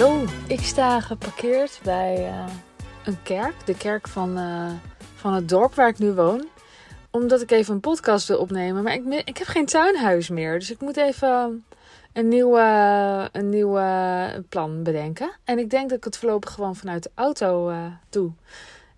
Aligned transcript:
Hallo, 0.00 0.24
ik 0.46 0.60
sta 0.60 1.00
geparkeerd 1.00 1.80
bij 1.82 2.28
uh, 2.28 2.46
een 3.04 3.22
kerk, 3.22 3.66
de 3.66 3.76
kerk 3.76 4.08
van, 4.08 4.38
uh, 4.38 4.70
van 5.14 5.34
het 5.34 5.48
dorp 5.48 5.74
waar 5.74 5.88
ik 5.88 5.98
nu 5.98 6.12
woon. 6.12 6.48
Omdat 7.10 7.42
ik 7.42 7.50
even 7.50 7.74
een 7.74 7.80
podcast 7.80 8.28
wil 8.28 8.38
opnemen. 8.38 8.82
Maar 8.82 8.94
ik, 8.94 9.04
ik 9.24 9.38
heb 9.38 9.46
geen 9.46 9.66
tuinhuis 9.66 10.28
meer, 10.28 10.58
dus 10.58 10.70
ik 10.70 10.80
moet 10.80 10.96
even 10.96 11.64
een 12.12 12.28
nieuw 12.28 12.58
een 13.32 13.48
nieuwe 13.48 14.44
plan 14.48 14.82
bedenken. 14.82 15.30
En 15.44 15.58
ik 15.58 15.70
denk 15.70 15.88
dat 15.88 15.98
ik 15.98 16.04
het 16.04 16.16
voorlopig 16.16 16.52
gewoon 16.52 16.76
vanuit 16.76 17.02
de 17.02 17.10
auto 17.14 17.70
uh, 17.70 17.86
doe. 18.10 18.30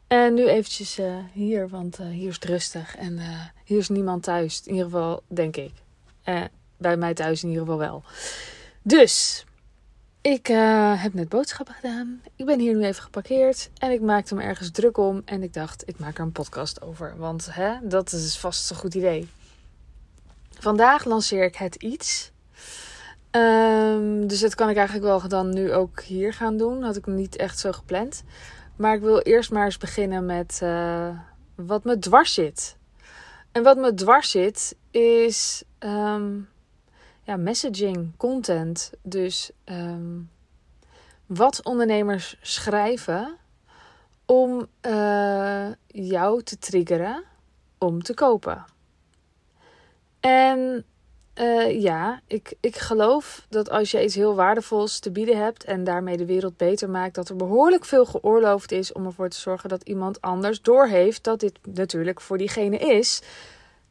En 0.06 0.34
nu 0.34 0.48
eventjes 0.48 1.00
hier, 1.32 1.69
want 1.69 1.96
hier 1.96 2.28
is 2.28 2.34
het 2.34 2.45
rustig 2.45 2.96
en 2.96 3.20
hier 3.64 3.78
is 3.78 3.88
niemand 3.88 4.23
thuis. 4.23 4.62
In 4.64 4.73
ieder 4.73 4.91
geval, 4.91 5.23
denk 5.27 5.56
ik. 5.56 5.73
bij 6.77 6.96
mij 6.96 7.14
thuis 7.14 7.42
in 7.42 7.48
ieder 7.48 7.64
geval 7.64 7.78
wel. 7.78 8.02
Dus, 8.82 9.45
ik 10.22 10.46
heb 10.96 11.14
net 11.14 11.28
boodschappen 11.28 11.74
gedaan. 11.74 12.22
Ik 12.36 12.46
ben 12.46 12.58
hier 12.58 12.74
nu 12.74 12.84
even 12.84 13.02
geparkeerd 13.02 13.70
en 13.78 13.90
ik 13.90 14.00
maakte 14.00 14.34
me 14.34 14.42
ergens 14.42 14.70
druk 14.70 14.96
om. 14.96 15.22
En 15.24 15.42
ik 15.42 15.52
dacht, 15.52 15.88
ik 15.88 15.98
maak 15.98 16.18
er 16.18 16.24
een 16.24 16.32
podcast 16.32 16.82
over, 16.82 17.14
want 17.16 17.54
hè, 17.54 17.74
dat 17.82 18.12
is 18.12 18.38
vast 18.38 18.70
een 18.70 18.76
goed 18.76 18.95
idee. 18.95 19.28
Vandaag 20.58 21.04
lanceer 21.04 21.45
ik 21.45 21.56
het 21.56 21.74
iets. 21.74 22.30
Um, 23.30 24.26
dus 24.26 24.40
dat 24.40 24.54
kan 24.54 24.68
ik 24.68 24.76
eigenlijk 24.76 25.06
wel 25.06 25.28
dan 25.28 25.54
nu 25.54 25.72
ook 25.72 26.00
hier 26.00 26.32
gaan 26.32 26.56
doen. 26.56 26.82
Had 26.82 26.96
ik 26.96 27.06
niet 27.06 27.36
echt 27.36 27.59
zo 27.59 27.73
gepland. 27.73 28.23
Maar 28.76 28.95
ik 28.95 29.00
wil 29.00 29.18
eerst 29.18 29.50
maar 29.50 29.64
eens 29.64 29.78
beginnen 29.78 30.26
met 30.26 30.60
uh, 30.62 31.18
wat 31.54 31.84
me 31.84 31.98
dwars 31.98 32.34
zit. 32.34 32.76
En 33.52 33.62
wat 33.62 33.76
me 33.76 33.95
dwars 33.95 34.30
zit 34.30 34.76
is 34.90 35.62
um, 35.79 36.48
ja, 37.23 37.37
messaging, 37.37 38.16
content. 38.16 38.92
Dus 39.02 39.51
um, 39.65 40.30
wat 41.26 41.64
ondernemers 41.64 42.37
schrijven 42.40 43.37
om 44.26 44.66
uh, 44.87 45.66
jou 45.87 46.42
te 46.42 46.59
triggeren 46.59 47.24
om 47.79 48.02
te 48.02 48.14
kopen. 48.14 48.64
En 50.20 50.84
uh, 51.34 51.80
ja, 51.82 52.20
ik, 52.26 52.54
ik 52.60 52.76
geloof 52.76 53.46
dat 53.48 53.70
als 53.70 53.90
je 53.90 54.04
iets 54.04 54.14
heel 54.14 54.34
waardevols 54.34 54.98
te 54.98 55.10
bieden 55.10 55.36
hebt 55.36 55.64
en 55.64 55.84
daarmee 55.84 56.16
de 56.16 56.26
wereld 56.26 56.57
beter 56.57 56.90
maakt, 56.90 57.14
dat 57.14 57.29
er 57.29 57.36
behoorlijk 57.36 57.84
veel 57.84 58.04
geoorloofd 58.04 58.73
is 58.73 58.92
om 58.92 59.07
ervoor 59.07 59.29
te 59.29 59.38
zorgen 59.38 59.68
dat 59.68 59.82
iemand 59.82 60.20
anders 60.20 60.62
doorheeft 60.62 61.24
dat 61.24 61.40
dit 61.40 61.59
natuurlijk 61.66 62.20
voor 62.20 62.38
diegene 62.38 62.79
is. 62.79 63.23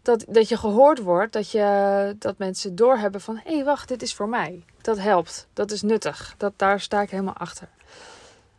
Dat, 0.01 0.25
dat 0.27 0.49
je 0.49 0.57
gehoord 0.57 0.99
wordt, 0.99 1.33
dat, 1.33 1.51
je, 1.51 2.15
dat 2.19 2.37
mensen 2.37 2.75
doorhebben 2.75 3.21
van 3.21 3.39
hé, 3.43 3.55
hey, 3.55 3.63
wacht, 3.63 3.87
dit 3.87 4.01
is 4.01 4.13
voor 4.13 4.29
mij. 4.29 4.63
Dat 4.81 4.99
helpt, 4.99 5.47
dat 5.53 5.71
is 5.71 5.81
nuttig, 5.81 6.35
dat, 6.37 6.53
daar 6.55 6.79
sta 6.79 7.01
ik 7.01 7.09
helemaal 7.09 7.37
achter. 7.37 7.69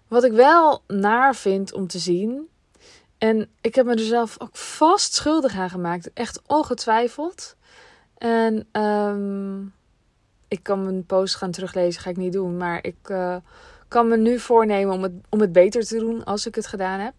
Wat 0.08 0.24
ik 0.24 0.32
wel 0.32 0.82
naar 0.86 1.34
vind 1.34 1.72
om 1.72 1.86
te 1.86 1.98
zien, 1.98 2.48
en 3.18 3.48
ik 3.60 3.74
heb 3.74 3.86
me 3.86 3.92
er 3.92 3.98
zelf 3.98 4.40
ook 4.40 4.56
vast 4.56 5.14
schuldig 5.14 5.56
aan 5.56 5.70
gemaakt, 5.70 6.12
echt 6.12 6.42
ongetwijfeld 6.46 7.56
en 8.18 8.68
um, 8.72 9.74
ik 10.52 10.62
kan 10.62 10.82
mijn 10.82 11.06
post 11.06 11.34
gaan 11.34 11.50
teruglezen, 11.50 12.02
ga 12.02 12.10
ik 12.10 12.16
niet 12.16 12.32
doen. 12.32 12.56
Maar 12.56 12.84
ik 12.84 13.08
uh, 13.08 13.36
kan 13.88 14.08
me 14.08 14.16
nu 14.16 14.38
voornemen 14.38 14.94
om 14.94 15.02
het, 15.02 15.12
om 15.28 15.40
het 15.40 15.52
beter 15.52 15.84
te 15.84 15.98
doen 15.98 16.24
als 16.24 16.46
ik 16.46 16.54
het 16.54 16.66
gedaan 16.66 17.00
heb. 17.00 17.14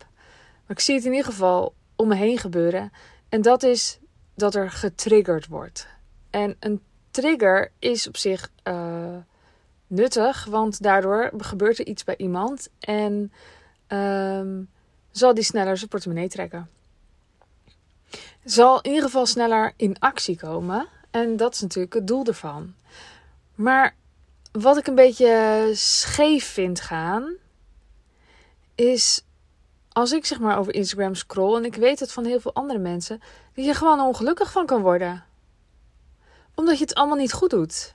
Maar 0.66 0.78
ik 0.78 0.80
zie 0.80 0.96
het 0.96 1.06
in 1.06 1.12
ieder 1.12 1.26
geval 1.26 1.74
om 1.96 2.08
me 2.08 2.16
heen 2.16 2.38
gebeuren. 2.38 2.92
En 3.30 3.42
dat 3.42 3.64
is 3.64 4.00
dat 4.36 4.56
er 4.56 4.72
getriggerd 4.72 5.48
wordt. 5.48 5.88
En 6.30 6.56
een 6.60 6.82
trigger 7.12 7.72
is 7.80 8.08
op 8.08 8.18
zich 8.18 8.52
uh, 8.64 9.16
nuttig, 9.88 10.46
want 10.46 10.82
daardoor 10.82 11.32
gebeurt 11.38 11.80
er 11.80 11.88
iets 11.88 12.04
bij 12.04 12.18
iemand 12.18 12.70
en 12.80 13.32
um, 13.88 14.70
zal 15.12 15.34
die 15.34 15.44
sneller 15.44 15.78
zijn 15.78 15.90
portemonnee 15.90 16.30
trekken 16.30 16.70
zal 18.44 18.82
in 18.82 18.90
ieder 18.90 19.06
geval 19.06 19.26
sneller 19.26 19.74
in 19.76 20.00
actie 20.00 20.38
komen. 20.38 20.88
En 21.12 21.38
dat 21.38 21.54
is 21.54 21.62
natuurlijk 21.62 21.94
het 21.94 22.08
doel 22.08 22.26
ervan. 22.26 22.74
Maar 23.56 23.96
wat 24.52 24.78
ik 24.78 24.88
een 24.88 24.96
beetje 24.96 25.70
scheef 25.74 26.46
vind 26.46 26.80
gaan, 26.80 27.36
is 28.76 29.26
als 29.94 30.12
ik 30.12 30.26
zeg 30.26 30.40
maar 30.40 30.58
over 30.58 30.74
Instagram 30.74 31.16
scroll 31.16 31.56
en 31.56 31.66
ik 31.66 31.76
weet 31.76 32.00
het 32.00 32.12
van 32.12 32.26
heel 32.26 32.40
veel 32.40 32.54
andere 32.54 32.80
mensen, 32.80 33.22
dat 33.54 33.66
je 33.66 33.74
gewoon 33.74 34.00
ongelukkig 34.00 34.52
van 34.52 34.66
kan 34.66 34.82
worden. 34.82 35.24
Omdat 36.56 36.78
je 36.78 36.84
het 36.84 36.96
allemaal 36.96 37.18
niet 37.18 37.34
goed 37.34 37.50
doet. 37.50 37.92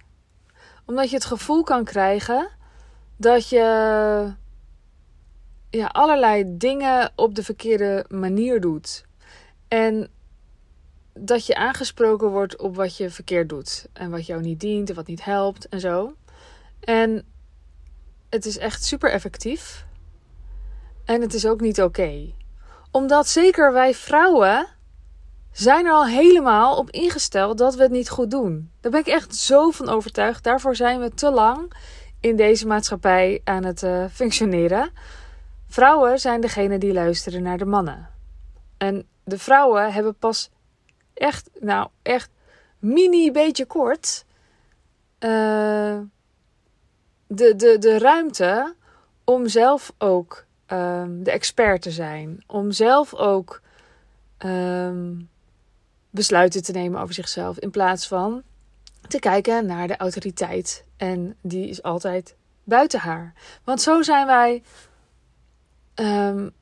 Omdat 0.84 1.08
je 1.08 1.14
het 1.14 1.24
gevoel 1.24 1.62
kan 1.62 1.84
krijgen 1.84 2.48
dat 3.16 3.48
je 3.48 3.58
ja, 5.70 5.86
allerlei 5.86 6.44
dingen 6.46 7.12
op 7.14 7.34
de 7.34 7.42
verkeerde 7.42 8.04
manier 8.08 8.60
doet. 8.60 9.04
En 9.68 10.10
dat 11.12 11.46
je 11.46 11.56
aangesproken 11.56 12.28
wordt 12.28 12.58
op 12.58 12.76
wat 12.76 12.96
je 12.96 13.10
verkeerd 13.10 13.48
doet. 13.48 13.86
En 13.92 14.10
wat 14.10 14.26
jou 14.26 14.40
niet 14.40 14.60
dient 14.60 14.88
en 14.88 14.94
wat 14.94 15.06
niet 15.06 15.24
helpt 15.24 15.68
en 15.68 15.80
zo. 15.80 16.14
En 16.80 17.26
het 18.30 18.46
is 18.46 18.58
echt 18.58 18.84
super 18.84 19.10
effectief. 19.10 19.86
En 21.08 21.20
het 21.20 21.34
is 21.34 21.46
ook 21.46 21.60
niet 21.60 21.82
oké. 21.82 22.32
Omdat 22.90 23.28
zeker 23.28 23.72
wij 23.72 23.94
vrouwen 23.94 24.66
zijn 25.52 25.86
er 25.86 25.92
al 25.92 26.06
helemaal 26.06 26.76
op 26.76 26.90
ingesteld 26.90 27.58
dat 27.58 27.74
we 27.74 27.82
het 27.82 27.90
niet 27.90 28.10
goed 28.10 28.30
doen. 28.30 28.70
Daar 28.80 28.90
ben 28.90 29.00
ik 29.00 29.06
echt 29.06 29.36
zo 29.36 29.70
van 29.70 29.88
overtuigd. 29.88 30.44
Daarvoor 30.44 30.76
zijn 30.76 31.00
we 31.00 31.14
te 31.14 31.30
lang 31.30 31.72
in 32.20 32.36
deze 32.36 32.66
maatschappij 32.66 33.40
aan 33.44 33.64
het 33.64 33.82
uh, 33.82 34.04
functioneren. 34.12 34.90
Vrouwen 35.68 36.18
zijn 36.18 36.40
degene 36.40 36.78
die 36.78 36.92
luisteren 36.92 37.42
naar 37.42 37.58
de 37.58 37.64
mannen. 37.64 38.10
En 38.78 39.06
de 39.24 39.38
vrouwen 39.38 39.92
hebben 39.92 40.14
pas 40.14 40.50
echt, 41.14 41.50
nou 41.60 41.88
echt 42.02 42.30
mini 42.78 43.32
beetje 43.32 43.66
kort 43.66 44.24
uh, 45.20 45.98
de, 47.26 47.56
de, 47.56 47.76
de 47.78 47.98
ruimte 47.98 48.74
om 49.24 49.48
zelf 49.48 49.92
ook 49.98 50.46
um, 50.72 51.22
de 51.22 51.30
expert 51.30 51.82
te 51.82 51.90
zijn. 51.90 52.44
Om 52.46 52.70
zelf 52.70 53.14
ook 53.14 53.60
um, 54.38 55.28
besluiten 56.10 56.62
te 56.62 56.72
nemen 56.72 57.00
over 57.00 57.14
zichzelf. 57.14 57.58
In 57.58 57.70
plaats 57.70 58.08
van 58.08 58.42
te 59.08 59.18
kijken 59.18 59.66
naar 59.66 59.88
de 59.88 59.96
autoriteit. 59.96 60.84
En 60.96 61.36
die 61.42 61.68
is 61.68 61.82
altijd 61.82 62.36
buiten 62.64 63.00
haar. 63.00 63.32
Want 63.64 63.80
zo 63.80 64.02
zijn 64.02 64.26
wij 64.26 64.62
um, 65.94 66.52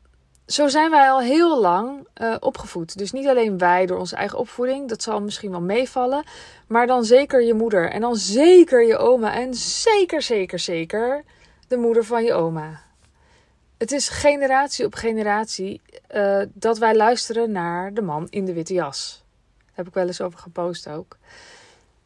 zo 0.46 0.68
zijn 0.68 0.90
wij 0.90 1.10
al 1.10 1.20
heel 1.20 1.60
lang 1.60 2.08
uh, 2.20 2.34
opgevoed. 2.40 2.98
Dus 2.98 3.12
niet 3.12 3.26
alleen 3.26 3.58
wij 3.58 3.86
door 3.86 3.98
onze 3.98 4.16
eigen 4.16 4.38
opvoeding, 4.38 4.88
dat 4.88 5.02
zal 5.02 5.20
misschien 5.20 5.50
wel 5.50 5.60
meevallen, 5.60 6.24
maar 6.68 6.86
dan 6.86 7.04
zeker 7.04 7.42
je 7.42 7.54
moeder 7.54 7.90
en 7.90 8.00
dan 8.00 8.16
zeker 8.16 8.86
je 8.86 8.96
oma 8.96 9.34
en 9.34 9.54
zeker, 9.54 10.22
zeker, 10.22 10.58
zeker 10.58 11.24
de 11.68 11.76
moeder 11.76 12.04
van 12.04 12.24
je 12.24 12.34
oma. 12.34 12.85
Het 13.76 13.92
is 13.92 14.08
generatie 14.08 14.84
op 14.84 14.94
generatie 14.94 15.80
uh, 16.14 16.42
dat 16.52 16.78
wij 16.78 16.96
luisteren 16.96 17.52
naar 17.52 17.94
de 17.94 18.02
man 18.02 18.26
in 18.30 18.44
de 18.44 18.52
witte 18.52 18.74
jas. 18.74 19.24
Daar 19.58 19.74
heb 19.74 19.86
ik 19.86 19.94
wel 19.94 20.06
eens 20.06 20.20
over 20.20 20.38
gepost 20.38 20.88
ook. 20.88 21.16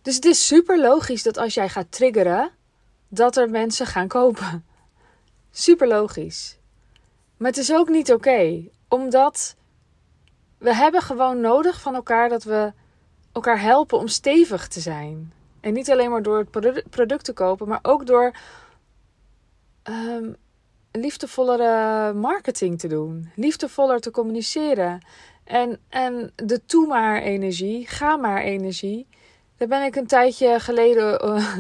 Dus 0.03 0.15
het 0.15 0.25
is 0.25 0.47
super 0.47 0.81
logisch 0.81 1.23
dat 1.23 1.37
als 1.37 1.55
jij 1.55 1.69
gaat 1.69 1.93
triggeren, 1.93 2.51
dat 3.09 3.37
er 3.37 3.51
mensen 3.51 3.87
gaan 3.87 4.09
kopen. 4.09 4.65
Super 5.51 5.89
logisch. 5.89 6.59
Maar 7.37 7.49
het 7.49 7.59
is 7.59 7.73
ook 7.73 7.89
niet 7.89 8.13
oké, 8.13 8.65
omdat 8.89 9.57
we 10.59 10.75
hebben 10.75 11.03
gewoon 11.03 11.41
nodig 11.41 11.81
van 11.81 11.95
elkaar 11.95 12.29
dat 12.29 12.45
we 12.45 12.73
elkaar 13.33 13.61
helpen 13.61 13.99
om 13.99 14.09
stevig 14.09 14.69
te 14.69 14.81
zijn. 14.81 15.33
En 15.61 15.73
niet 15.73 15.91
alleen 15.91 16.11
maar 16.11 16.23
door 16.23 16.39
het 16.39 16.91
product 16.91 17.25
te 17.25 17.33
kopen, 17.33 17.69
maar 17.69 17.79
ook 17.83 18.07
door 18.07 18.33
um, 19.83 20.37
liefdevollere 20.93 22.13
marketing 22.13 22.79
te 22.79 22.89
doen, 22.89 23.31
liefdevoller 23.35 24.01
te 24.01 24.11
communiceren. 24.11 25.07
En, 25.45 25.81
en 25.89 26.33
de 26.37 26.65
toe 26.65 26.87
maar 26.87 27.23
energie, 27.23 27.87
ga 27.87 28.17
maar 28.17 28.43
energie. 28.43 29.07
Daar 29.57 29.69
ben 29.69 29.83
ik 29.83 29.97
een 29.97 30.07
tijdje 30.07 30.61
geleden 30.61 31.25
uh, 31.25 31.59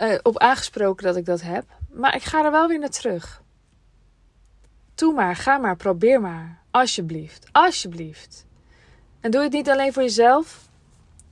uh, 0.00 0.18
op 0.22 0.38
aangesproken 0.38 1.04
dat 1.04 1.16
ik 1.16 1.24
dat 1.24 1.42
heb. 1.42 1.64
Maar 1.90 2.14
ik 2.14 2.22
ga 2.22 2.44
er 2.44 2.50
wel 2.50 2.68
weer 2.68 2.78
naar 2.78 2.88
terug. 2.88 3.42
Doe 4.94 5.12
maar, 5.12 5.36
ga 5.36 5.58
maar, 5.58 5.76
probeer 5.76 6.20
maar. 6.20 6.62
Alsjeblieft, 6.70 7.46
alsjeblieft. 7.52 8.46
En 9.20 9.30
doe 9.30 9.40
je 9.40 9.46
het 9.46 9.56
niet 9.56 9.70
alleen 9.70 9.92
voor 9.92 10.02
jezelf, 10.02 10.68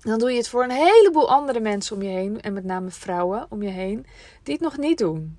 dan 0.00 0.18
doe 0.18 0.30
je 0.30 0.36
het 0.36 0.48
voor 0.48 0.64
een 0.64 0.70
heleboel 0.70 1.30
andere 1.30 1.60
mensen 1.60 1.96
om 1.96 2.02
je 2.02 2.08
heen. 2.08 2.40
En 2.40 2.52
met 2.52 2.64
name 2.64 2.90
vrouwen 2.90 3.46
om 3.48 3.62
je 3.62 3.70
heen, 3.70 4.06
die 4.42 4.54
het 4.54 4.62
nog 4.62 4.76
niet 4.76 4.98
doen. 4.98 5.38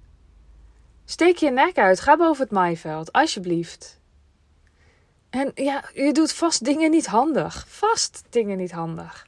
Steek 1.05 1.37
je 1.37 1.51
nek 1.51 1.77
uit, 1.77 1.99
ga 1.99 2.17
boven 2.17 2.43
het 2.43 2.51
maaiveld, 2.51 3.11
alsjeblieft. 3.11 4.01
En 5.29 5.51
ja, 5.55 5.83
je 5.93 6.11
doet 6.11 6.33
vast 6.33 6.65
dingen 6.65 6.91
niet 6.91 7.05
handig. 7.05 7.65
Vast 7.67 8.23
dingen 8.29 8.57
niet 8.57 8.71
handig. 8.71 9.27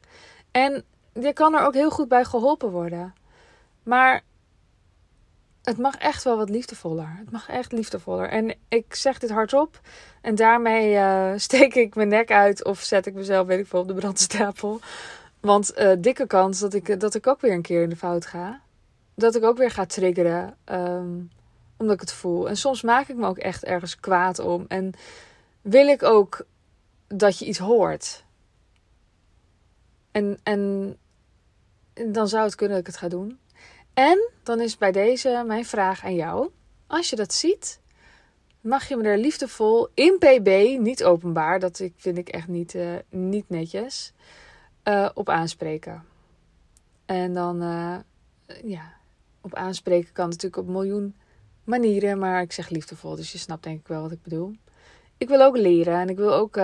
En 0.51 0.83
je 1.13 1.33
kan 1.33 1.53
er 1.53 1.65
ook 1.65 1.73
heel 1.73 1.89
goed 1.89 2.07
bij 2.07 2.25
geholpen 2.25 2.71
worden. 2.71 3.13
Maar 3.83 4.21
het 5.63 5.77
mag 5.77 5.95
echt 5.95 6.23
wel 6.23 6.37
wat 6.37 6.49
liefdevoller. 6.49 7.15
Het 7.17 7.31
mag 7.31 7.49
echt 7.49 7.71
liefdevoller. 7.71 8.29
En 8.29 8.55
ik 8.69 8.95
zeg 8.95 9.19
dit 9.19 9.29
hardop. 9.29 9.79
En 10.21 10.35
daarmee 10.35 10.93
uh, 10.93 11.31
steek 11.35 11.75
ik 11.75 11.95
mijn 11.95 12.07
nek 12.07 12.31
uit. 12.31 12.65
Of 12.65 12.79
zet 12.79 13.05
ik 13.05 13.13
mezelf, 13.13 13.47
weet 13.47 13.59
ik 13.59 13.67
veel, 13.67 13.79
op 13.79 13.87
de 13.87 13.93
brandstapel. 13.93 14.79
Want 15.39 15.77
uh, 15.77 15.91
dikke 15.97 16.27
kans 16.27 16.59
dat 16.59 16.73
ik, 16.73 16.99
dat 16.99 17.15
ik 17.15 17.27
ook 17.27 17.41
weer 17.41 17.53
een 17.53 17.61
keer 17.61 17.81
in 17.81 17.89
de 17.89 17.95
fout 17.95 18.25
ga. 18.25 18.61
Dat 19.15 19.35
ik 19.35 19.43
ook 19.43 19.57
weer 19.57 19.71
ga 19.71 19.85
triggeren. 19.85 20.57
Um, 20.65 21.29
omdat 21.77 21.95
ik 21.95 22.01
het 22.01 22.13
voel. 22.13 22.49
En 22.49 22.57
soms 22.57 22.81
maak 22.81 23.07
ik 23.07 23.15
me 23.15 23.27
ook 23.27 23.37
echt 23.37 23.63
ergens 23.63 23.99
kwaad 23.99 24.39
om. 24.39 24.65
En 24.67 24.93
wil 25.61 25.87
ik 25.87 26.03
ook 26.03 26.45
dat 27.07 27.39
je 27.39 27.45
iets 27.45 27.57
hoort. 27.57 28.23
En, 30.11 30.39
en, 30.43 30.97
dan 31.93 32.27
zou 32.27 32.43
het 32.43 32.55
kunnen 32.55 32.77
dat 32.77 32.87
ik 32.87 32.93
het 32.93 33.01
ga 33.01 33.07
doen. 33.07 33.39
En 33.93 34.29
dan 34.43 34.61
is 34.61 34.77
bij 34.77 34.91
deze 34.91 35.43
mijn 35.47 35.65
vraag 35.65 36.03
aan 36.03 36.15
jou. 36.15 36.49
Als 36.87 37.09
je 37.09 37.15
dat 37.15 37.33
ziet, 37.33 37.79
mag 38.61 38.87
je 38.87 38.95
me 38.95 39.03
er 39.03 39.17
liefdevol 39.17 39.87
in 39.93 40.17
PB, 40.17 40.77
niet 40.79 41.03
openbaar, 41.03 41.59
dat 41.59 41.89
vind 41.95 42.17
ik 42.17 42.29
echt 42.29 42.47
niet, 42.47 42.73
uh, 42.73 42.95
niet 43.09 43.49
netjes, 43.49 44.13
uh, 44.83 45.09
op 45.13 45.29
aanspreken. 45.29 46.05
En 47.05 47.33
dan, 47.33 47.63
uh, 47.63 47.97
ja, 48.63 48.93
op 49.41 49.53
aanspreken 49.53 50.13
kan 50.13 50.29
natuurlijk 50.29 50.67
op 50.67 50.67
miljoen 50.67 51.15
manieren, 51.65 52.19
maar 52.19 52.41
ik 52.41 52.51
zeg 52.51 52.69
liefdevol, 52.69 53.15
dus 53.15 53.31
je 53.31 53.37
snapt 53.37 53.63
denk 53.63 53.79
ik 53.79 53.87
wel 53.87 54.01
wat 54.01 54.11
ik 54.11 54.23
bedoel. 54.23 54.55
Ik 55.17 55.27
wil 55.27 55.41
ook 55.41 55.57
leren 55.57 55.99
en 55.99 56.09
ik 56.09 56.17
wil 56.17 56.33
ook 56.33 56.55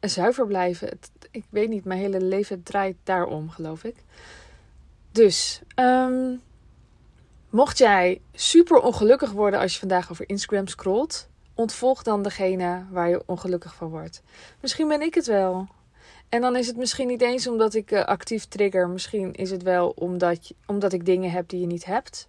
zuiver 0.00 0.46
blijven. 0.46 0.98
Ik 1.30 1.44
weet 1.48 1.68
niet, 1.68 1.84
mijn 1.84 2.00
hele 2.00 2.20
leven 2.20 2.62
draait 2.62 2.96
daarom, 3.02 3.50
geloof 3.50 3.84
ik. 3.84 3.96
Dus, 5.12 5.60
um, 5.76 6.40
mocht 7.50 7.78
jij 7.78 8.20
super 8.32 8.80
ongelukkig 8.80 9.30
worden 9.30 9.60
als 9.60 9.72
je 9.72 9.78
vandaag 9.78 10.10
over 10.10 10.28
Instagram 10.28 10.66
scrolt, 10.66 11.28
ontvolg 11.54 12.02
dan 12.02 12.22
degene 12.22 12.84
waar 12.90 13.08
je 13.08 13.22
ongelukkig 13.26 13.74
van 13.74 13.88
wordt. 13.88 14.22
Misschien 14.60 14.88
ben 14.88 15.00
ik 15.00 15.14
het 15.14 15.26
wel. 15.26 15.66
En 16.28 16.40
dan 16.40 16.56
is 16.56 16.66
het 16.66 16.76
misschien 16.76 17.06
niet 17.06 17.22
eens 17.22 17.46
omdat 17.46 17.74
ik 17.74 17.90
uh, 17.90 18.04
actief 18.04 18.44
trigger. 18.44 18.88
Misschien 18.88 19.32
is 19.32 19.50
het 19.50 19.62
wel 19.62 19.88
omdat, 19.88 20.48
je, 20.48 20.54
omdat 20.66 20.92
ik 20.92 21.04
dingen 21.04 21.30
heb 21.30 21.48
die 21.48 21.60
je 21.60 21.66
niet 21.66 21.84
hebt. 21.84 22.28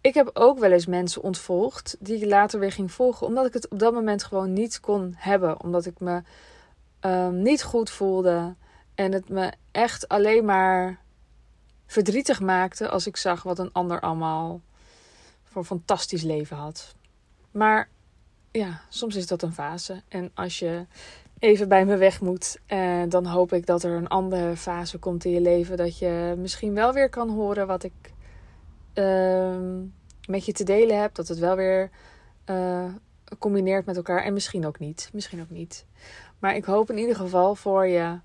Ik 0.00 0.14
heb 0.14 0.30
ook 0.32 0.58
wel 0.58 0.72
eens 0.72 0.86
mensen 0.86 1.22
ontvolgd 1.22 1.96
die 1.98 2.16
ik 2.16 2.24
later 2.24 2.60
weer 2.60 2.72
ging 2.72 2.92
volgen. 2.92 3.26
Omdat 3.26 3.46
ik 3.46 3.52
het 3.52 3.68
op 3.68 3.78
dat 3.78 3.92
moment 3.92 4.24
gewoon 4.24 4.52
niet 4.52 4.80
kon 4.80 5.14
hebben. 5.16 5.62
Omdat 5.62 5.86
ik 5.86 6.00
me 6.00 6.22
um, 7.00 7.42
niet 7.42 7.62
goed 7.62 7.90
voelde. 7.90 8.54
En 8.94 9.12
het 9.12 9.28
me 9.28 9.52
echt 9.70 10.08
alleen 10.08 10.44
maar 10.44 11.00
verdrietig 11.86 12.40
maakte 12.40 12.88
als 12.88 13.06
ik 13.06 13.16
zag 13.16 13.42
wat 13.42 13.58
een 13.58 13.72
ander 13.72 14.00
allemaal 14.00 14.60
voor 15.44 15.60
een 15.60 15.66
fantastisch 15.66 16.22
leven 16.22 16.56
had. 16.56 16.94
Maar 17.50 17.88
ja, 18.50 18.80
soms 18.88 19.16
is 19.16 19.26
dat 19.26 19.42
een 19.42 19.52
fase. 19.52 20.02
En 20.08 20.30
als 20.34 20.58
je 20.58 20.86
even 21.38 21.68
bij 21.68 21.84
me 21.84 21.96
weg 21.96 22.20
moet, 22.20 22.58
eh, 22.66 23.02
dan 23.08 23.26
hoop 23.26 23.52
ik 23.52 23.66
dat 23.66 23.82
er 23.82 23.92
een 23.92 24.08
andere 24.08 24.56
fase 24.56 24.98
komt 24.98 25.24
in 25.24 25.30
je 25.30 25.40
leven. 25.40 25.76
Dat 25.76 25.98
je 25.98 26.34
misschien 26.38 26.74
wel 26.74 26.92
weer 26.92 27.08
kan 27.08 27.30
horen 27.30 27.66
wat 27.66 27.82
ik 27.82 28.12
uh, 28.94 29.82
met 30.28 30.44
je 30.44 30.52
te 30.52 30.64
delen 30.64 31.00
heb. 31.00 31.14
Dat 31.14 31.28
het 31.28 31.38
wel 31.38 31.56
weer 31.56 31.90
uh, 32.46 32.84
combineert 33.38 33.86
met 33.86 33.96
elkaar. 33.96 34.22
En 34.22 34.32
misschien 34.32 34.66
ook 34.66 34.78
niet. 34.78 35.10
Misschien 35.12 35.40
ook 35.40 35.50
niet. 35.50 35.86
Maar 36.38 36.56
ik 36.56 36.64
hoop 36.64 36.90
in 36.90 36.98
ieder 36.98 37.16
geval 37.16 37.54
voor 37.54 37.86
je. 37.86 38.18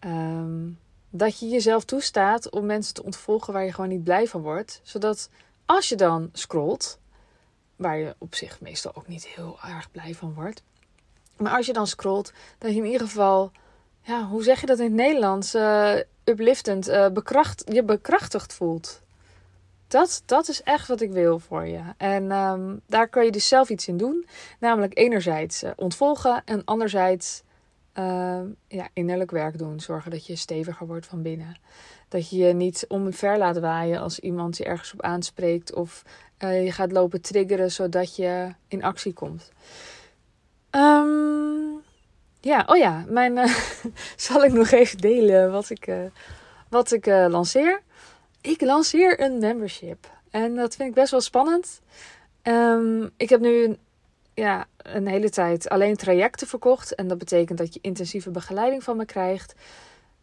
Um, 0.00 0.78
dat 1.14 1.38
je 1.38 1.48
jezelf 1.48 1.84
toestaat 1.84 2.50
om 2.50 2.66
mensen 2.66 2.94
te 2.94 3.02
ontvolgen 3.02 3.52
waar 3.52 3.64
je 3.64 3.72
gewoon 3.72 3.90
niet 3.90 4.04
blij 4.04 4.26
van 4.26 4.40
wordt. 4.40 4.80
Zodat 4.82 5.30
als 5.66 5.88
je 5.88 5.96
dan 5.96 6.28
scrolt, 6.32 6.98
waar 7.76 7.98
je 7.98 8.14
op 8.18 8.34
zich 8.34 8.60
meestal 8.60 8.94
ook 8.94 9.08
niet 9.08 9.26
heel 9.26 9.58
erg 9.66 9.90
blij 9.90 10.14
van 10.14 10.34
wordt. 10.34 10.62
Maar 11.36 11.56
als 11.56 11.66
je 11.66 11.72
dan 11.72 11.86
scrolt, 11.86 12.32
dat 12.58 12.70
je 12.70 12.76
in 12.76 12.84
ieder 12.84 13.06
geval, 13.06 13.50
ja, 14.00 14.26
hoe 14.26 14.42
zeg 14.42 14.60
je 14.60 14.66
dat 14.66 14.78
in 14.78 14.84
het 14.84 14.94
Nederlands? 14.94 15.54
Uh, 15.54 15.94
upliftend, 16.24 16.88
uh, 16.88 17.08
bekracht, 17.08 17.64
je 17.72 17.84
bekrachtigd 17.84 18.52
voelt. 18.52 19.02
Dat, 19.92 20.22
dat 20.26 20.48
is 20.48 20.62
echt 20.62 20.88
wat 20.88 21.00
ik 21.00 21.10
wil 21.10 21.38
voor 21.38 21.66
je. 21.66 21.80
En 21.96 22.30
um, 22.30 22.80
daar 22.86 23.08
kun 23.08 23.24
je 23.24 23.30
dus 23.30 23.48
zelf 23.48 23.68
iets 23.68 23.88
in 23.88 23.96
doen. 23.96 24.26
Namelijk 24.60 24.98
enerzijds 24.98 25.62
uh, 25.62 25.70
ontvolgen 25.76 26.42
en 26.44 26.64
anderzijds 26.64 27.42
uh, 27.98 28.40
ja, 28.68 28.88
innerlijk 28.92 29.30
werk 29.30 29.58
doen. 29.58 29.80
Zorgen 29.80 30.10
dat 30.10 30.26
je 30.26 30.36
steviger 30.36 30.86
wordt 30.86 31.06
van 31.06 31.22
binnen. 31.22 31.58
Dat 32.08 32.30
je 32.30 32.36
je 32.36 32.52
niet 32.52 32.84
omver 32.88 33.38
laat 33.38 33.58
waaien 33.58 34.00
als 34.00 34.18
iemand 34.18 34.56
je 34.56 34.64
ergens 34.64 34.92
op 34.92 35.02
aanspreekt. 35.02 35.74
Of 35.74 36.02
uh, 36.38 36.64
je 36.64 36.72
gaat 36.72 36.92
lopen 36.92 37.20
triggeren 37.20 37.70
zodat 37.70 38.16
je 38.16 38.54
in 38.68 38.84
actie 38.84 39.12
komt. 39.12 39.52
Um, 40.70 41.82
ja, 42.40 42.62
oh 42.66 42.76
ja, 42.76 43.04
mijn, 43.08 43.36
uh, 43.36 43.56
zal 44.16 44.44
ik 44.44 44.52
nog 44.52 44.70
even 44.70 44.98
delen 44.98 45.50
wat 45.50 45.70
ik, 45.70 45.92
wat 46.68 46.92
ik 46.92 47.06
lanceer. 47.06 47.82
Ik 48.42 48.60
lanceer 48.60 49.20
een 49.20 49.38
membership. 49.38 50.10
En 50.30 50.54
dat 50.54 50.74
vind 50.74 50.88
ik 50.88 50.94
best 50.94 51.10
wel 51.10 51.20
spannend. 51.20 51.80
Um, 52.42 53.10
ik 53.16 53.28
heb 53.28 53.40
nu 53.40 53.76
ja, 54.34 54.66
een 54.76 55.06
hele 55.06 55.30
tijd 55.30 55.68
alleen 55.68 55.96
trajecten 55.96 56.46
verkocht. 56.46 56.94
En 56.94 57.08
dat 57.08 57.18
betekent 57.18 57.58
dat 57.58 57.74
je 57.74 57.80
intensieve 57.82 58.30
begeleiding 58.30 58.82
van 58.82 58.96
me 58.96 59.04
krijgt. 59.04 59.54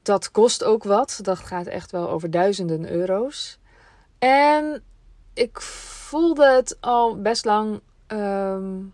Dat 0.01 0.31
kost 0.31 0.63
ook 0.63 0.83
wat. 0.83 1.19
Dat 1.21 1.38
gaat 1.38 1.68
echt 1.68 1.92
wel 1.92 2.10
over 2.10 2.31
duizenden 2.31 2.92
euro's. 2.92 3.60
En 4.18 4.83
ik 5.33 5.62
voelde 5.62 6.51
het 6.51 6.77
al 6.80 7.22
best 7.22 7.45
lang 7.45 7.81
um, 8.07 8.94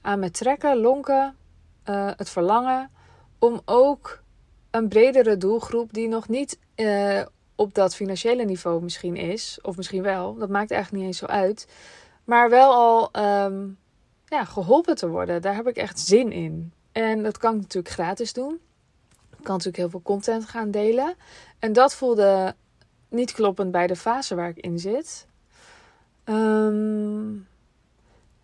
aan 0.00 0.18
me 0.18 0.30
trekken, 0.30 0.76
lonken, 0.76 1.36
uh, 1.84 2.10
het 2.16 2.28
verlangen 2.28 2.90
om 3.38 3.60
ook 3.64 4.22
een 4.70 4.88
bredere 4.88 5.36
doelgroep 5.36 5.92
die 5.92 6.08
nog 6.08 6.28
niet 6.28 6.58
uh, 6.76 7.22
op 7.58 7.74
dat 7.74 7.94
financiële 7.94 8.44
niveau 8.44 8.82
misschien 8.82 9.16
is, 9.16 9.58
of 9.62 9.76
misschien 9.76 10.02
wel, 10.02 10.34
dat 10.34 10.48
maakt 10.48 10.70
eigenlijk 10.70 11.02
niet 11.02 11.12
eens 11.12 11.18
zo 11.18 11.26
uit 11.26 11.66
maar 12.28 12.50
wel 12.50 12.72
al 12.72 13.24
um, 13.44 13.78
ja, 14.24 14.44
geholpen 14.44 14.94
te 14.94 15.08
worden. 15.08 15.42
Daar 15.42 15.54
heb 15.54 15.68
ik 15.68 15.76
echt 15.76 16.00
zin 16.00 16.32
in. 16.32 16.72
En 16.92 17.22
dat 17.22 17.38
kan 17.38 17.54
ik 17.54 17.60
natuurlijk 17.60 17.94
gratis 17.94 18.32
doen. 18.32 18.60
Ik 19.30 19.44
kan 19.44 19.52
natuurlijk 19.52 19.76
heel 19.76 19.90
veel 19.90 20.02
content 20.02 20.44
gaan 20.44 20.70
delen. 20.70 21.14
En 21.58 21.72
dat 21.72 21.94
voelde 21.94 22.54
niet 23.08 23.32
kloppend 23.32 23.70
bij 23.70 23.86
de 23.86 23.96
fase 23.96 24.34
waar 24.34 24.48
ik 24.48 24.58
in 24.58 24.78
zit. 24.78 25.26
Um, 26.24 27.46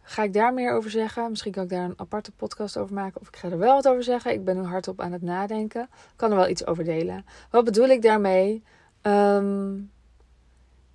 ga 0.02 0.22
ik 0.22 0.32
daar 0.32 0.54
meer 0.54 0.72
over 0.72 0.90
zeggen? 0.90 1.30
Misschien 1.30 1.52
kan 1.52 1.62
ik 1.62 1.68
daar 1.68 1.84
een 1.84 2.00
aparte 2.00 2.32
podcast 2.32 2.76
over 2.76 2.94
maken. 2.94 3.20
Of 3.20 3.28
ik 3.28 3.36
ga 3.36 3.50
er 3.50 3.58
wel 3.58 3.74
wat 3.74 3.88
over 3.88 4.02
zeggen. 4.02 4.32
Ik 4.32 4.44
ben 4.44 4.56
nu 4.56 4.62
hardop 4.62 5.00
aan 5.00 5.12
het 5.12 5.22
nadenken. 5.22 5.82
Ik 5.82 6.16
kan 6.16 6.30
er 6.30 6.36
wel 6.36 6.48
iets 6.48 6.66
over 6.66 6.84
delen. 6.84 7.24
Wat 7.50 7.64
bedoel 7.64 7.88
ik 7.88 8.02
daarmee? 8.02 8.62
Um, 9.06 9.90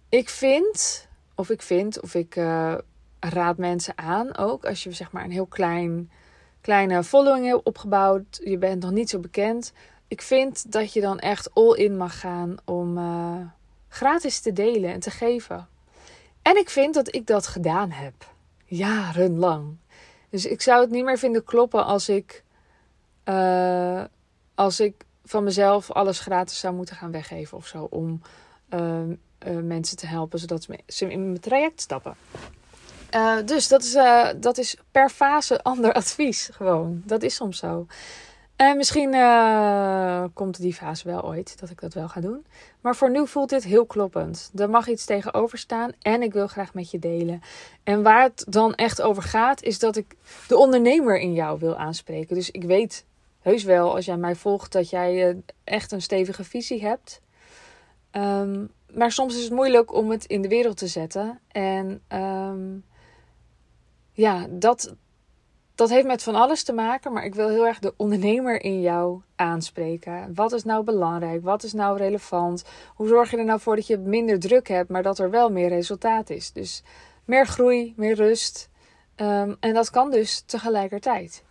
ik 0.10 0.30
vind 0.30 1.08
of 1.36 1.50
ik 1.50 1.62
vind, 1.62 2.02
of 2.02 2.16
ik 2.16 2.36
uh, 2.36 2.76
raad 3.20 3.58
mensen 3.58 3.98
aan 3.98 4.38
ook. 4.38 4.66
Als 4.66 4.84
je 4.84 4.92
zeg 4.92 5.12
maar 5.12 5.24
een 5.24 5.32
heel 5.32 5.46
klein, 5.46 6.12
kleine 6.62 7.04
following 7.04 7.46
hebt 7.46 7.64
opgebouwd. 7.64 8.40
Je 8.44 8.58
bent 8.58 8.82
nog 8.82 8.92
niet 8.92 9.10
zo 9.10 9.20
bekend. 9.20 9.74
Ik 10.08 10.22
vind 10.22 10.72
dat 10.72 10.94
je 10.94 11.02
dan 11.02 11.20
echt 11.20 11.54
all 11.54 11.76
in 11.76 11.98
mag 11.98 12.20
gaan 12.20 12.56
om 12.66 12.98
uh, 12.98 13.42
gratis 13.88 14.40
te 14.40 14.54
delen 14.54 14.94
en 14.94 15.00
te 15.00 15.12
geven. 15.12 15.68
En 16.42 16.58
ik 16.58 16.70
vind 16.70 16.94
dat 16.94 17.16
ik 17.16 17.28
dat 17.28 17.48
gedaan 17.48 17.92
heb. 17.92 18.14
Jarenlang. 18.66 19.78
Dus 20.30 20.46
ik 20.46 20.62
zou 20.62 20.82
het 20.82 20.90
niet 20.90 21.04
meer 21.04 21.18
vinden 21.18 21.44
kloppen 21.44 21.86
als 21.86 22.10
ik, 22.10 22.44
uh, 23.26 24.04
als 24.56 24.80
ik 24.80 25.06
van 25.30 25.44
mezelf 25.44 25.92
alles 25.92 26.20
gratis 26.20 26.60
zou 26.60 26.76
moeten 26.76 26.96
gaan 26.96 27.12
weggeven 27.12 27.58
of 27.58 27.68
zo. 27.68 27.88
Om 27.90 28.22
uh, 28.74 29.00
uh, 29.48 29.62
mensen 29.64 29.98
te 29.98 30.08
helpen, 30.08 30.40
zodat 30.40 30.68
ze 30.88 31.12
in 31.12 31.26
mijn 31.26 31.40
traject 31.40 31.82
stappen. 31.82 32.16
Uh, 33.16 33.36
dus 33.46 33.68
dat 33.68 33.84
is, 33.84 33.96
uh, 33.96 34.28
dat 34.38 34.58
is 34.58 34.78
per 34.92 35.10
fase 35.10 35.64
ander 35.72 35.94
advies 35.94 36.50
gewoon. 36.54 37.02
Dat 37.06 37.24
is 37.24 37.36
soms 37.36 37.58
zo. 37.58 37.86
En 38.56 38.78
misschien 38.78 39.12
komt 40.34 40.62
die 40.62 40.74
fase 40.74 41.08
wel 41.08 41.26
ooit 41.26 41.60
dat 41.60 41.70
ik 41.70 41.82
dat 41.82 41.94
wel 41.94 42.10
ga 42.10 42.22
doen. 42.22 42.46
Maar 42.82 42.96
voor 42.96 43.12
nu 43.12 43.28
voelt 43.28 43.50
dit 43.50 43.64
heel 43.64 43.86
kloppend. 43.86 44.52
Er 44.56 44.70
mag 44.70 44.88
iets 44.88 45.06
tegenover 45.06 45.58
staan 45.58 45.92
en 46.02 46.22
ik 46.22 46.34
wil 46.34 46.48
graag 46.48 46.74
met 46.74 46.92
je 46.92 47.00
delen. 47.00 47.42
En 47.84 48.04
waar 48.04 48.24
het 48.24 48.46
dan 48.48 48.76
echt 48.76 49.02
over 49.02 49.24
gaat, 49.24 49.64
is 49.64 49.80
dat 49.80 49.96
ik 49.96 50.16
de 50.48 50.58
ondernemer 50.58 51.20
in 51.20 51.34
jou 51.34 51.60
wil 51.60 51.76
aanspreken. 51.78 52.36
Dus 52.36 52.52
ik 52.52 52.64
weet 52.64 53.06
heus 53.50 53.64
wel, 53.64 53.96
als 53.96 54.06
jij 54.06 54.18
mij 54.18 54.36
volgt, 54.36 54.72
dat 54.72 54.90
jij 54.90 55.42
echt 55.64 55.92
een 55.92 56.02
stevige 56.02 56.44
visie 56.44 56.82
hebt. 56.82 57.22
Um, 58.12 58.72
maar 58.94 59.12
soms 59.12 59.36
is 59.36 59.44
het 59.44 59.52
moeilijk 59.52 59.94
om 59.94 60.10
het 60.10 60.26
in 60.26 60.42
de 60.42 60.48
wereld 60.48 60.78
te 60.78 60.88
zetten. 60.88 61.40
En 61.48 62.02
um, 62.08 62.84
ja, 64.12 64.48
dat, 64.50 64.96
dat 65.76 65.90
heeft 65.90 66.08
met 66.08 66.24
van 66.24 66.36
alles 66.36 66.64
te 66.64 66.74
maken, 66.74 67.14
maar 67.14 67.26
ik 67.26 67.36
wil 67.36 67.50
heel 67.50 67.68
erg 67.68 67.80
de 67.80 67.94
ondernemer 67.98 68.62
in 68.64 68.82
jou 68.82 69.22
aanspreken. 69.36 70.34
Wat 70.34 70.52
is 70.52 70.64
nou 70.64 70.84
belangrijk? 70.84 71.44
Wat 71.44 71.64
is 71.64 71.74
nou 71.74 71.98
relevant? 71.98 72.64
Hoe 72.96 73.08
zorg 73.08 73.32
je 73.32 73.38
er 73.38 73.46
nou 73.46 73.60
voor 73.60 73.76
dat 73.76 73.88
je 73.88 73.98
minder 73.98 74.40
druk 74.40 74.68
hebt, 74.68 74.90
maar 74.90 75.04
dat 75.04 75.20
er 75.20 75.30
wel 75.30 75.52
meer 75.52 75.70
resultaat 75.70 76.30
is? 76.30 76.52
Dus 76.52 76.84
meer 77.26 77.48
groei, 77.48 77.94
meer 77.98 78.16
rust. 78.16 78.70
Ehm, 79.16 79.56
en 79.60 79.74
dat 79.74 79.90
kan 79.90 80.12
dus 80.12 80.42
tegelijkertijd. 80.42 81.44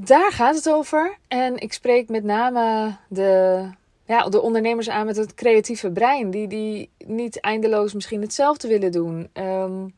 Daar 0.00 0.32
gaat 0.32 0.54
het 0.54 0.70
over. 0.70 1.18
En 1.28 1.56
ik 1.56 1.72
spreek 1.72 2.08
met 2.08 2.24
name 2.24 2.96
de, 3.08 3.64
ja, 4.04 4.28
de 4.28 4.40
ondernemers 4.40 4.88
aan 4.88 5.06
met 5.06 5.16
het 5.16 5.34
creatieve 5.34 5.90
brein, 5.90 6.30
die, 6.30 6.48
die 6.48 6.90
niet 6.98 7.40
eindeloos 7.40 7.94
misschien 7.94 8.20
hetzelfde 8.20 8.68
willen 8.68 8.92
doen. 8.92 9.30
Um, 9.32 9.94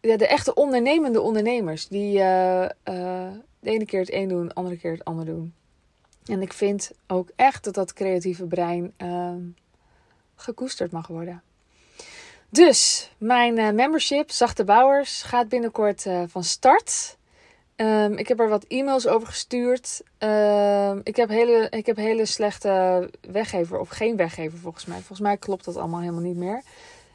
ja, 0.00 0.16
de 0.16 0.26
echte 0.26 0.54
ondernemende 0.54 1.20
ondernemers. 1.20 1.88
Die 1.88 2.18
uh, 2.18 2.62
uh, 2.62 2.68
de 3.60 3.70
ene 3.70 3.84
keer 3.84 4.00
het 4.00 4.12
een 4.12 4.28
doen, 4.28 4.48
de 4.48 4.54
andere 4.54 4.76
keer 4.76 4.92
het 4.92 5.04
ander 5.04 5.24
doen. 5.24 5.54
En 6.24 6.42
ik 6.42 6.52
vind 6.52 6.90
ook 7.06 7.30
echt 7.36 7.64
dat 7.64 7.74
dat 7.74 7.92
creatieve 7.92 8.44
brein 8.44 8.92
uh, 8.98 9.32
gekoesterd 10.34 10.92
mag 10.92 11.06
worden. 11.06 11.42
Dus 12.50 13.10
mijn 13.18 13.58
uh, 13.58 13.70
membership, 13.70 14.30
Zachte 14.30 14.64
Bouwers, 14.64 15.22
gaat 15.22 15.48
binnenkort 15.48 16.06
van 16.26 16.44
start. 16.44 17.17
Um, 17.80 18.12
ik 18.12 18.28
heb 18.28 18.40
er 18.40 18.48
wat 18.48 18.64
e-mails 18.68 19.06
over 19.06 19.28
gestuurd. 19.28 20.02
Um, 20.18 21.00
ik, 21.02 21.16
heb 21.16 21.28
hele, 21.28 21.66
ik 21.70 21.86
heb 21.86 21.96
hele 21.96 22.24
slechte 22.24 23.10
weggever, 23.20 23.78
of 23.78 23.88
geen 23.88 24.16
weggever 24.16 24.58
volgens 24.58 24.84
mij. 24.84 24.96
Volgens 24.96 25.20
mij 25.20 25.36
klopt 25.36 25.64
dat 25.64 25.76
allemaal 25.76 26.00
helemaal 26.00 26.22
niet 26.22 26.36
meer. 26.36 26.62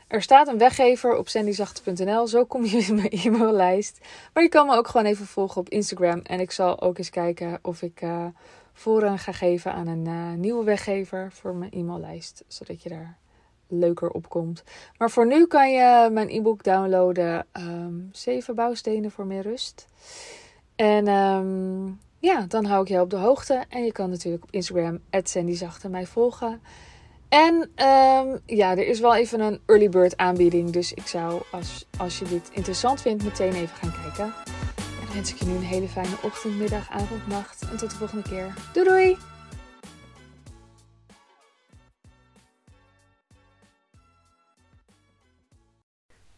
Er 0.08 0.22
staat 0.22 0.48
een 0.48 0.58
weggever 0.58 1.18
op 1.18 1.28
sandyzachte.nl. 1.28 2.28
Zo 2.28 2.46
kom 2.46 2.66
je 2.66 2.78
in 2.78 2.96
mijn 2.96 3.10
e-maillijst. 3.24 4.00
Maar 4.34 4.44
je 4.44 4.50
kan 4.50 4.68
me 4.68 4.76
ook 4.76 4.88
gewoon 4.88 5.06
even 5.06 5.26
volgen 5.26 5.62
op 5.62 5.70
Instagram. 5.70 6.20
En 6.20 6.40
ik 6.40 6.52
zal 6.52 6.82
ook 6.82 6.98
eens 6.98 7.10
kijken 7.10 7.60
of 7.62 7.82
ik 7.82 8.02
uh, 8.02 8.26
voorrang 8.74 9.22
ga 9.22 9.32
geven 9.32 9.74
aan 9.74 9.88
een 9.88 10.06
uh, 10.06 10.34
nieuwe 10.38 10.64
weggever 10.64 11.32
voor 11.32 11.56
mijn 11.56 11.72
e-maillijst. 11.72 12.44
Zodat 12.48 12.84
je 12.84 12.90
daar 12.90 13.18
leuker 13.68 14.10
op 14.10 14.30
komt. 14.30 14.64
Maar 14.98 15.12
voor 15.12 15.28
nu 15.28 15.48
kan 15.48 15.72
je 15.72 16.10
mijn 16.12 16.30
e-book 16.30 16.64
downloaden. 16.64 17.46
Um, 17.54 18.10
7 18.12 18.56
bouwstenen 18.56 19.12
voor 19.12 19.26
meer 19.26 19.42
rust. 19.42 19.88
En 20.76 21.08
um, 21.08 22.00
ja, 22.20 22.46
dan 22.48 22.66
hou 22.66 22.82
ik 22.82 22.88
je 22.88 23.02
op 23.02 23.10
de 23.10 23.16
hoogte. 23.16 23.64
En 23.70 23.84
je 23.86 23.92
kan 23.92 24.10
natuurlijk 24.10 24.44
op 24.44 24.52
Instagram, 24.52 25.00
sandyzachte, 25.24 25.90
mij 25.90 26.06
volgen. 26.06 26.62
En 27.30 27.54
um, 27.86 28.40
ja, 28.46 28.72
er 28.72 28.88
is 28.88 29.00
wel 29.00 29.16
even 29.16 29.40
een 29.40 29.60
early 29.66 29.90
bird 29.90 30.18
aanbieding. 30.18 30.70
Dus 30.70 30.94
ik 30.94 31.08
zou, 31.08 31.42
als, 31.52 31.86
als 31.98 32.20
je 32.20 32.26
dit 32.26 32.50
interessant 32.52 33.02
vindt, 33.02 33.24
meteen 33.24 33.54
even 33.54 33.76
gaan 33.76 33.94
kijken. 34.04 34.26
En 34.76 35.06
dan 35.06 35.14
wens 35.14 35.32
ik 35.34 35.40
je 35.40 35.46
nu 35.46 35.56
een 35.56 35.62
hele 35.62 35.88
fijne 35.88 36.16
ochtend, 36.24 36.58
middag, 36.58 36.90
avond, 36.90 37.28
nacht. 37.28 37.62
En 37.72 37.78
tot 37.78 37.90
de 37.90 37.96
volgende 37.96 38.30
keer. 38.30 38.54
Doei 38.74 38.88
doei! 38.88 39.33